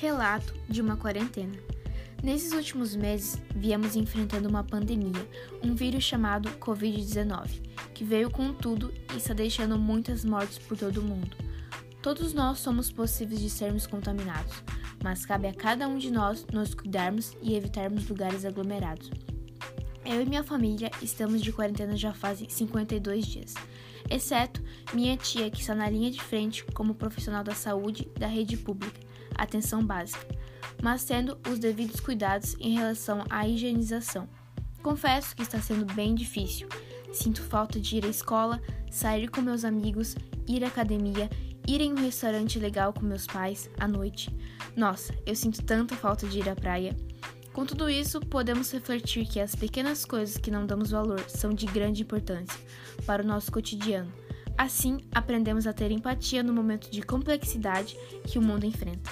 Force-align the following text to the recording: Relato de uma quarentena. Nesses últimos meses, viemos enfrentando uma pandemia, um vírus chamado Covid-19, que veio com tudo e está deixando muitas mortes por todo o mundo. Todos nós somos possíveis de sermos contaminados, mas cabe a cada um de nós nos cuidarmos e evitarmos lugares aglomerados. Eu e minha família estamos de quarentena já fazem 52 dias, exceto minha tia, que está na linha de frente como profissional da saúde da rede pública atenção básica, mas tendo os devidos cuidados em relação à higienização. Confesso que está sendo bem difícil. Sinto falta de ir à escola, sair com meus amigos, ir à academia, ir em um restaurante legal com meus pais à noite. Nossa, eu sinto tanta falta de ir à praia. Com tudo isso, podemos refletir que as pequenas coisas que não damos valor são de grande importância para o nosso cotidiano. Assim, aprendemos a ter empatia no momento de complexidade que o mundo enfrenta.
Relato 0.00 0.54
de 0.68 0.82
uma 0.82 0.94
quarentena. 0.94 1.54
Nesses 2.22 2.52
últimos 2.52 2.94
meses, 2.94 3.40
viemos 3.54 3.96
enfrentando 3.96 4.46
uma 4.46 4.62
pandemia, 4.62 5.26
um 5.62 5.74
vírus 5.74 6.04
chamado 6.04 6.50
Covid-19, 6.58 7.62
que 7.94 8.04
veio 8.04 8.30
com 8.30 8.52
tudo 8.52 8.92
e 9.14 9.16
está 9.16 9.32
deixando 9.32 9.78
muitas 9.78 10.22
mortes 10.22 10.58
por 10.58 10.76
todo 10.76 10.98
o 10.98 11.02
mundo. 11.02 11.34
Todos 12.02 12.34
nós 12.34 12.58
somos 12.58 12.92
possíveis 12.92 13.40
de 13.40 13.48
sermos 13.48 13.86
contaminados, 13.86 14.62
mas 15.02 15.24
cabe 15.24 15.48
a 15.48 15.54
cada 15.54 15.88
um 15.88 15.96
de 15.96 16.10
nós 16.10 16.44
nos 16.52 16.74
cuidarmos 16.74 17.34
e 17.40 17.54
evitarmos 17.54 18.06
lugares 18.06 18.44
aglomerados. 18.44 19.10
Eu 20.04 20.20
e 20.20 20.26
minha 20.26 20.44
família 20.44 20.90
estamos 21.00 21.40
de 21.40 21.52
quarentena 21.52 21.96
já 21.96 22.12
fazem 22.12 22.50
52 22.50 23.26
dias, 23.26 23.54
exceto 24.10 24.62
minha 24.92 25.16
tia, 25.16 25.50
que 25.50 25.60
está 25.62 25.74
na 25.74 25.88
linha 25.88 26.10
de 26.10 26.22
frente 26.22 26.62
como 26.74 26.94
profissional 26.94 27.42
da 27.42 27.54
saúde 27.54 28.06
da 28.18 28.26
rede 28.26 28.58
pública 28.58 29.05
atenção 29.38 29.84
básica, 29.84 30.26
mas 30.82 31.04
tendo 31.04 31.38
os 31.50 31.58
devidos 31.58 32.00
cuidados 32.00 32.56
em 32.60 32.74
relação 32.74 33.24
à 33.30 33.46
higienização. 33.46 34.28
Confesso 34.82 35.34
que 35.34 35.42
está 35.42 35.60
sendo 35.60 35.84
bem 35.94 36.14
difícil. 36.14 36.68
Sinto 37.12 37.42
falta 37.42 37.80
de 37.80 37.96
ir 37.96 38.04
à 38.04 38.08
escola, 38.08 38.60
sair 38.90 39.28
com 39.28 39.40
meus 39.40 39.64
amigos, 39.64 40.14
ir 40.46 40.62
à 40.64 40.68
academia, 40.68 41.28
ir 41.66 41.80
em 41.80 41.92
um 41.92 41.96
restaurante 41.96 42.58
legal 42.58 42.92
com 42.92 43.04
meus 43.04 43.26
pais 43.26 43.68
à 43.78 43.88
noite. 43.88 44.30
Nossa, 44.76 45.14
eu 45.24 45.34
sinto 45.34 45.62
tanta 45.62 45.96
falta 45.96 46.26
de 46.26 46.38
ir 46.38 46.48
à 46.48 46.54
praia. 46.54 46.94
Com 47.52 47.64
tudo 47.64 47.88
isso, 47.88 48.20
podemos 48.20 48.70
refletir 48.70 49.26
que 49.26 49.40
as 49.40 49.54
pequenas 49.54 50.04
coisas 50.04 50.36
que 50.36 50.50
não 50.50 50.66
damos 50.66 50.90
valor 50.90 51.24
são 51.26 51.54
de 51.54 51.64
grande 51.64 52.02
importância 52.02 52.60
para 53.06 53.22
o 53.22 53.26
nosso 53.26 53.50
cotidiano. 53.50 54.12
Assim, 54.58 54.98
aprendemos 55.14 55.66
a 55.66 55.72
ter 55.72 55.90
empatia 55.90 56.42
no 56.42 56.52
momento 56.52 56.90
de 56.90 57.00
complexidade 57.00 57.96
que 58.24 58.38
o 58.38 58.42
mundo 58.42 58.66
enfrenta. 58.66 59.10